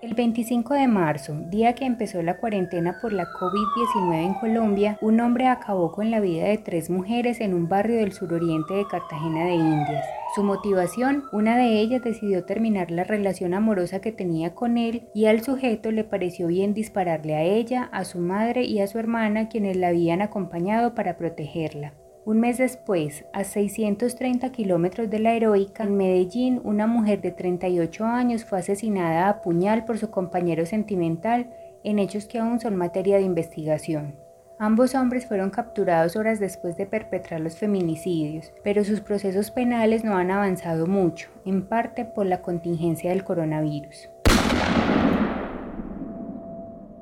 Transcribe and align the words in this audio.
El 0.00 0.14
25 0.14 0.74
de 0.74 0.86
marzo, 0.86 1.34
día 1.50 1.74
que 1.74 1.84
empezó 1.84 2.22
la 2.22 2.36
cuarentena 2.36 3.00
por 3.02 3.12
la 3.12 3.26
COVID-19 3.26 4.26
en 4.26 4.34
Colombia, 4.34 4.96
un 5.00 5.18
hombre 5.18 5.48
acabó 5.48 5.90
con 5.90 6.12
la 6.12 6.20
vida 6.20 6.44
de 6.44 6.56
tres 6.56 6.88
mujeres 6.88 7.40
en 7.40 7.52
un 7.52 7.68
barrio 7.68 7.96
del 7.96 8.12
suroriente 8.12 8.74
de 8.74 8.86
Cartagena 8.86 9.46
de 9.46 9.54
Indias. 9.54 10.04
Su 10.36 10.44
motivación, 10.44 11.24
una 11.32 11.56
de 11.56 11.80
ellas 11.80 12.00
decidió 12.04 12.44
terminar 12.44 12.92
la 12.92 13.02
relación 13.02 13.54
amorosa 13.54 14.00
que 14.00 14.12
tenía 14.12 14.54
con 14.54 14.78
él 14.78 15.08
y 15.14 15.24
al 15.24 15.42
sujeto 15.42 15.90
le 15.90 16.04
pareció 16.04 16.46
bien 16.46 16.74
dispararle 16.74 17.34
a 17.34 17.42
ella, 17.42 17.88
a 17.90 18.04
su 18.04 18.20
madre 18.20 18.62
y 18.62 18.78
a 18.78 18.86
su 18.86 19.00
hermana 19.00 19.48
quienes 19.48 19.76
la 19.76 19.88
habían 19.88 20.22
acompañado 20.22 20.94
para 20.94 21.16
protegerla. 21.16 21.94
Un 22.28 22.40
mes 22.40 22.58
después, 22.58 23.24
a 23.32 23.42
630 23.42 24.52
kilómetros 24.52 25.08
de 25.08 25.18
la 25.18 25.32
heroica, 25.32 25.84
en 25.84 25.96
Medellín, 25.96 26.60
una 26.62 26.86
mujer 26.86 27.22
de 27.22 27.30
38 27.30 28.04
años 28.04 28.44
fue 28.44 28.58
asesinada 28.58 29.30
a 29.30 29.40
puñal 29.40 29.86
por 29.86 29.96
su 29.96 30.10
compañero 30.10 30.66
sentimental 30.66 31.48
en 31.84 31.98
hechos 31.98 32.26
que 32.26 32.38
aún 32.38 32.60
son 32.60 32.76
materia 32.76 33.16
de 33.16 33.22
investigación. 33.22 34.14
Ambos 34.58 34.94
hombres 34.94 35.24
fueron 35.24 35.48
capturados 35.48 36.16
horas 36.16 36.38
después 36.38 36.76
de 36.76 36.84
perpetrar 36.84 37.40
los 37.40 37.56
feminicidios, 37.56 38.52
pero 38.62 38.84
sus 38.84 39.00
procesos 39.00 39.50
penales 39.50 40.04
no 40.04 40.14
han 40.18 40.30
avanzado 40.30 40.86
mucho, 40.86 41.30
en 41.46 41.66
parte 41.66 42.04
por 42.04 42.26
la 42.26 42.42
contingencia 42.42 43.08
del 43.08 43.24
coronavirus. 43.24 44.10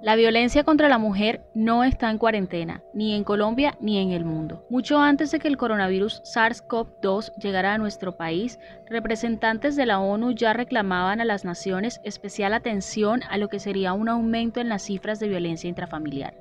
La 0.06 0.14
violencia 0.14 0.62
contra 0.62 0.88
la 0.88 0.98
mujer 0.98 1.40
no 1.52 1.82
está 1.82 2.08
en 2.12 2.18
cuarentena, 2.18 2.80
ni 2.94 3.12
en 3.16 3.24
Colombia 3.24 3.76
ni 3.80 3.98
en 3.98 4.12
el 4.12 4.24
mundo. 4.24 4.64
Mucho 4.70 5.00
antes 5.00 5.32
de 5.32 5.40
que 5.40 5.48
el 5.48 5.56
coronavirus 5.56 6.22
SARS-CoV-2 6.22 7.32
llegara 7.42 7.74
a 7.74 7.78
nuestro 7.78 8.16
país, 8.16 8.60
representantes 8.88 9.74
de 9.74 9.84
la 9.84 9.98
ONU 9.98 10.30
ya 10.30 10.52
reclamaban 10.52 11.20
a 11.20 11.24
las 11.24 11.44
naciones 11.44 12.00
especial 12.04 12.54
atención 12.54 13.22
a 13.28 13.36
lo 13.36 13.48
que 13.48 13.58
sería 13.58 13.94
un 13.94 14.08
aumento 14.08 14.60
en 14.60 14.68
las 14.68 14.82
cifras 14.82 15.18
de 15.18 15.26
violencia 15.26 15.68
intrafamiliar. 15.68 16.34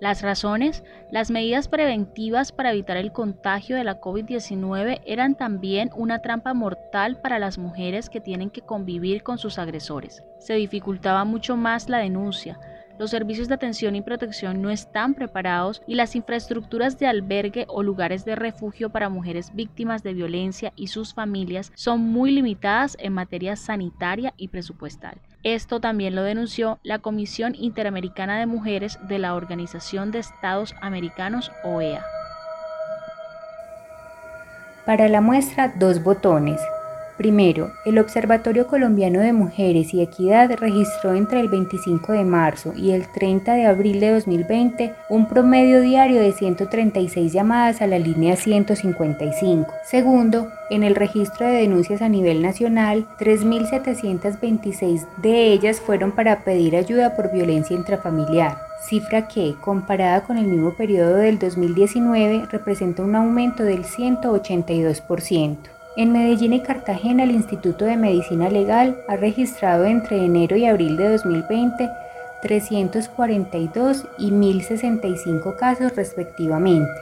Las 0.00 0.22
razones, 0.22 0.82
las 1.12 1.30
medidas 1.30 1.68
preventivas 1.68 2.50
para 2.50 2.72
evitar 2.72 2.96
el 2.96 3.12
contagio 3.12 3.76
de 3.76 3.84
la 3.84 4.00
COVID-19 4.00 5.02
eran 5.06 5.36
también 5.36 5.90
una 5.94 6.18
trampa 6.18 6.52
mortal 6.52 7.20
para 7.20 7.38
las 7.38 7.58
mujeres 7.58 8.10
que 8.10 8.20
tienen 8.20 8.50
que 8.50 8.62
convivir 8.62 9.22
con 9.22 9.38
sus 9.38 9.60
agresores. 9.60 10.24
Se 10.40 10.54
dificultaba 10.54 11.24
mucho 11.24 11.56
más 11.56 11.88
la 11.88 11.98
denuncia, 11.98 12.58
los 12.98 13.10
servicios 13.10 13.48
de 13.48 13.54
atención 13.54 13.96
y 13.96 14.02
protección 14.02 14.62
no 14.62 14.70
están 14.70 15.14
preparados 15.14 15.82
y 15.86 15.94
las 15.94 16.14
infraestructuras 16.14 16.98
de 16.98 17.06
albergue 17.06 17.66
o 17.68 17.82
lugares 17.82 18.24
de 18.24 18.36
refugio 18.36 18.90
para 18.90 19.08
mujeres 19.08 19.54
víctimas 19.54 20.02
de 20.02 20.14
violencia 20.14 20.72
y 20.76 20.88
sus 20.88 21.14
familias 21.14 21.72
son 21.74 22.00
muy 22.00 22.30
limitadas 22.30 22.96
en 23.00 23.12
materia 23.12 23.56
sanitaria 23.56 24.34
y 24.36 24.48
presupuestal. 24.48 25.18
Esto 25.42 25.80
también 25.80 26.14
lo 26.14 26.22
denunció 26.22 26.78
la 26.82 27.00
Comisión 27.00 27.54
Interamericana 27.54 28.38
de 28.38 28.46
Mujeres 28.46 28.98
de 29.08 29.18
la 29.18 29.34
Organización 29.34 30.10
de 30.10 30.20
Estados 30.20 30.74
Americanos, 30.80 31.52
OEA. 31.64 32.04
Para 34.86 35.08
la 35.08 35.20
muestra, 35.20 35.74
dos 35.76 36.02
botones. 36.02 36.60
Primero, 37.16 37.70
el 37.84 38.00
Observatorio 38.00 38.66
Colombiano 38.66 39.20
de 39.20 39.32
Mujeres 39.32 39.94
y 39.94 40.02
Equidad 40.02 40.50
registró 40.58 41.14
entre 41.14 41.38
el 41.38 41.48
25 41.48 42.12
de 42.12 42.24
marzo 42.24 42.72
y 42.76 42.90
el 42.90 43.06
30 43.06 43.54
de 43.54 43.66
abril 43.66 44.00
de 44.00 44.14
2020 44.14 44.92
un 45.08 45.28
promedio 45.28 45.80
diario 45.80 46.20
de 46.20 46.32
136 46.32 47.32
llamadas 47.32 47.82
a 47.82 47.86
la 47.86 48.00
línea 48.00 48.34
155. 48.34 49.72
Segundo, 49.84 50.48
en 50.70 50.82
el 50.82 50.96
registro 50.96 51.46
de 51.46 51.52
denuncias 51.52 52.02
a 52.02 52.08
nivel 52.08 52.42
nacional, 52.42 53.06
3.726 53.20 55.06
de 55.18 55.52
ellas 55.52 55.80
fueron 55.80 56.10
para 56.10 56.40
pedir 56.40 56.74
ayuda 56.74 57.14
por 57.14 57.32
violencia 57.32 57.76
intrafamiliar, 57.76 58.58
cifra 58.88 59.28
que, 59.28 59.54
comparada 59.60 60.24
con 60.24 60.36
el 60.36 60.46
mismo 60.46 60.74
periodo 60.74 61.14
del 61.14 61.38
2019, 61.38 62.46
representa 62.50 63.04
un 63.04 63.14
aumento 63.14 63.62
del 63.62 63.84
182%. 63.84 65.58
En 65.96 66.10
Medellín 66.12 66.52
y 66.52 66.60
Cartagena, 66.60 67.22
el 67.22 67.30
Instituto 67.30 67.84
de 67.84 67.96
Medicina 67.96 68.50
Legal 68.50 68.96
ha 69.06 69.14
registrado 69.14 69.84
entre 69.84 70.24
enero 70.24 70.56
y 70.56 70.66
abril 70.66 70.96
de 70.96 71.08
2020 71.10 71.88
342 72.42 74.04
y 74.18 74.32
1065 74.32 75.56
casos 75.56 75.94
respectivamente, 75.96 76.92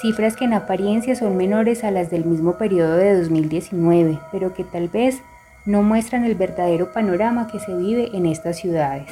cifras 0.00 0.34
que 0.34 0.46
en 0.46 0.54
apariencia 0.54 1.14
son 1.14 1.36
menores 1.36 1.84
a 1.84 1.92
las 1.92 2.10
del 2.10 2.24
mismo 2.24 2.56
periodo 2.56 2.96
de 2.96 3.20
2019, 3.20 4.18
pero 4.32 4.54
que 4.54 4.64
tal 4.64 4.88
vez 4.88 5.20
no 5.66 5.82
muestran 5.82 6.24
el 6.24 6.34
verdadero 6.34 6.92
panorama 6.92 7.46
que 7.46 7.60
se 7.60 7.76
vive 7.76 8.10
en 8.14 8.26
estas 8.26 8.56
ciudades. 8.56 9.10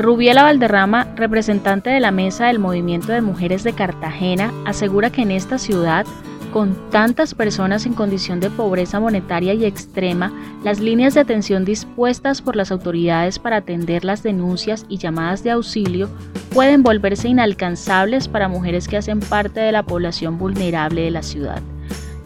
Rubiela 0.00 0.44
Valderrama, 0.44 1.08
representante 1.14 1.90
de 1.90 2.00
la 2.00 2.10
Mesa 2.10 2.46
del 2.46 2.58
Movimiento 2.58 3.12
de 3.12 3.20
Mujeres 3.20 3.64
de 3.64 3.74
Cartagena, 3.74 4.50
asegura 4.64 5.10
que 5.10 5.20
en 5.20 5.30
esta 5.30 5.58
ciudad, 5.58 6.06
con 6.54 6.74
tantas 6.90 7.34
personas 7.34 7.84
en 7.84 7.92
condición 7.92 8.40
de 8.40 8.48
pobreza 8.48 8.98
monetaria 8.98 9.52
y 9.52 9.66
extrema, 9.66 10.32
las 10.64 10.80
líneas 10.80 11.12
de 11.12 11.20
atención 11.20 11.66
dispuestas 11.66 12.40
por 12.40 12.56
las 12.56 12.72
autoridades 12.72 13.38
para 13.38 13.56
atender 13.56 14.06
las 14.06 14.22
denuncias 14.22 14.86
y 14.88 14.96
llamadas 14.96 15.44
de 15.44 15.50
auxilio 15.50 16.08
pueden 16.54 16.82
volverse 16.82 17.28
inalcanzables 17.28 18.26
para 18.26 18.48
mujeres 18.48 18.88
que 18.88 18.96
hacen 18.96 19.20
parte 19.20 19.60
de 19.60 19.72
la 19.72 19.82
población 19.82 20.38
vulnerable 20.38 21.02
de 21.02 21.10
la 21.10 21.22
ciudad. 21.22 21.60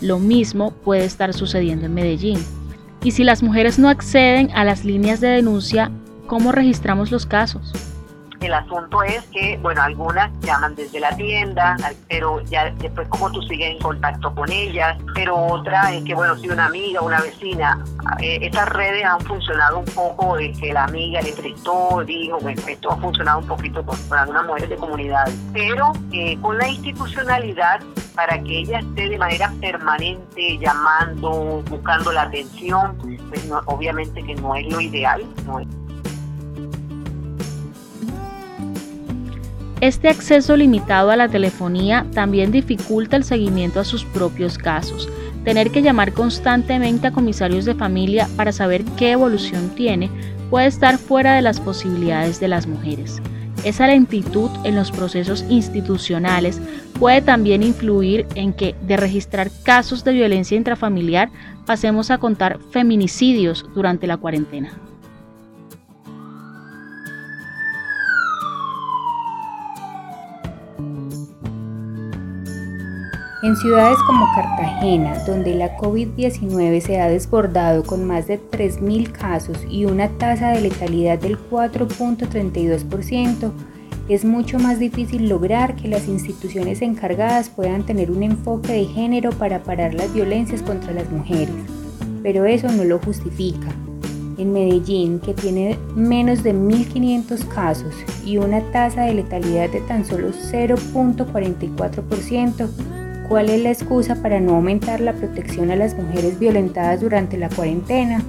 Lo 0.00 0.20
mismo 0.20 0.70
puede 0.70 1.04
estar 1.04 1.34
sucediendo 1.34 1.86
en 1.86 1.94
Medellín. 1.94 2.38
Y 3.02 3.10
si 3.10 3.24
las 3.24 3.42
mujeres 3.42 3.78
no 3.78 3.88
acceden 3.88 4.50
a 4.54 4.64
las 4.64 4.84
líneas 4.84 5.20
de 5.20 5.28
denuncia, 5.28 5.90
¿Cómo 6.26 6.52
registramos 6.52 7.10
los 7.10 7.26
casos? 7.26 7.72
El 8.40 8.52
asunto 8.52 9.02
es 9.02 9.24
que, 9.26 9.58
bueno, 9.62 9.82
algunas 9.82 10.30
llaman 10.40 10.74
desde 10.74 11.00
la 11.00 11.16
tienda, 11.16 11.76
pero 12.08 12.42
ya 12.42 12.70
después 12.72 13.08
como 13.08 13.30
tú 13.32 13.40
sigues 13.42 13.72
en 13.72 13.78
contacto 13.78 14.34
con 14.34 14.50
ellas, 14.52 14.98
pero 15.14 15.34
otra 15.34 15.94
es 15.94 16.04
que, 16.04 16.14
bueno, 16.14 16.36
si 16.36 16.50
una 16.50 16.66
amiga, 16.66 17.00
una 17.00 17.22
vecina, 17.22 17.82
eh, 18.20 18.38
estas 18.42 18.68
redes 18.68 19.02
han 19.04 19.20
funcionado 19.20 19.78
un 19.78 19.86
poco 19.86 20.36
de 20.36 20.52
que 20.52 20.74
la 20.74 20.84
amiga 20.84 21.22
le 21.22 21.32
prestó, 21.32 22.02
dijo, 22.04 22.38
bueno, 22.38 22.60
esto 22.68 22.92
ha 22.92 22.96
funcionado 22.98 23.38
un 23.38 23.46
poquito 23.46 23.82
con, 23.84 23.96
algunas 24.10 24.44
mujeres 24.44 24.68
de 24.68 24.76
comunidad, 24.76 25.26
pero 25.54 25.92
eh, 26.12 26.38
con 26.42 26.58
la 26.58 26.68
institucionalidad 26.68 27.80
para 28.14 28.38
que 28.42 28.58
ella 28.60 28.80
esté 28.80 29.08
de 29.08 29.18
manera 29.18 29.52
permanente 29.60 30.58
llamando, 30.58 31.62
buscando 31.70 32.12
la 32.12 32.22
atención, 32.22 32.96
pues 32.98 33.50
obviamente 33.66 34.22
que 34.22 34.34
no 34.34 34.54
es 34.54 34.66
lo 34.70 34.80
ideal, 34.80 35.24
no 35.46 35.60
es 35.60 35.66
Este 39.84 40.08
acceso 40.08 40.56
limitado 40.56 41.10
a 41.10 41.16
la 41.16 41.28
telefonía 41.28 42.06
también 42.14 42.50
dificulta 42.50 43.16
el 43.16 43.22
seguimiento 43.22 43.80
a 43.80 43.84
sus 43.84 44.02
propios 44.02 44.56
casos. 44.56 45.10
Tener 45.44 45.70
que 45.70 45.82
llamar 45.82 46.14
constantemente 46.14 47.06
a 47.06 47.10
comisarios 47.10 47.66
de 47.66 47.74
familia 47.74 48.26
para 48.34 48.50
saber 48.50 48.82
qué 48.96 49.10
evolución 49.10 49.68
tiene 49.76 50.08
puede 50.48 50.68
estar 50.68 50.96
fuera 50.96 51.34
de 51.34 51.42
las 51.42 51.60
posibilidades 51.60 52.40
de 52.40 52.48
las 52.48 52.66
mujeres. 52.66 53.20
Esa 53.62 53.86
lentitud 53.86 54.48
en 54.64 54.74
los 54.74 54.90
procesos 54.90 55.44
institucionales 55.50 56.62
puede 56.98 57.20
también 57.20 57.62
influir 57.62 58.26
en 58.36 58.54
que 58.54 58.74
de 58.86 58.96
registrar 58.96 59.50
casos 59.64 60.02
de 60.02 60.14
violencia 60.14 60.56
intrafamiliar 60.56 61.28
pasemos 61.66 62.10
a 62.10 62.16
contar 62.16 62.58
feminicidios 62.70 63.66
durante 63.74 64.06
la 64.06 64.16
cuarentena. 64.16 64.72
En 73.44 73.56
ciudades 73.56 73.98
como 74.06 74.26
Cartagena, 74.34 75.22
donde 75.26 75.54
la 75.54 75.76
COVID-19 75.76 76.80
se 76.80 76.98
ha 76.98 77.10
desbordado 77.10 77.82
con 77.82 78.06
más 78.06 78.26
de 78.26 78.40
3.000 78.40 79.12
casos 79.12 79.58
y 79.68 79.84
una 79.84 80.08
tasa 80.08 80.52
de 80.52 80.62
letalidad 80.62 81.18
del 81.18 81.36
4.32%, 81.50 83.52
es 84.08 84.24
mucho 84.24 84.58
más 84.58 84.78
difícil 84.78 85.28
lograr 85.28 85.76
que 85.76 85.88
las 85.88 86.08
instituciones 86.08 86.80
encargadas 86.80 87.50
puedan 87.50 87.84
tener 87.84 88.10
un 88.10 88.22
enfoque 88.22 88.72
de 88.72 88.86
género 88.86 89.28
para 89.32 89.62
parar 89.62 89.92
las 89.92 90.14
violencias 90.14 90.62
contra 90.62 90.94
las 90.94 91.10
mujeres. 91.10 91.54
Pero 92.22 92.46
eso 92.46 92.72
no 92.72 92.84
lo 92.84 92.98
justifica. 92.98 93.68
En 94.38 94.54
Medellín, 94.54 95.20
que 95.20 95.34
tiene 95.34 95.78
menos 95.94 96.42
de 96.42 96.54
1.500 96.54 97.46
casos 97.48 97.94
y 98.24 98.38
una 98.38 98.62
tasa 98.72 99.02
de 99.02 99.12
letalidad 99.12 99.68
de 99.68 99.82
tan 99.82 100.06
solo 100.06 100.30
0.44%, 100.30 102.93
¿Cuál 103.28 103.48
es 103.48 103.62
la 103.62 103.70
excusa 103.70 104.16
para 104.16 104.38
no 104.38 104.56
aumentar 104.56 105.00
la 105.00 105.14
protección 105.14 105.70
a 105.70 105.76
las 105.76 105.96
mujeres 105.96 106.38
violentadas 106.38 107.00
durante 107.00 107.38
la 107.38 107.48
cuarentena? 107.48 108.22